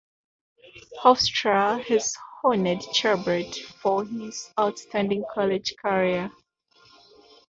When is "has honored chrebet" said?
1.85-3.55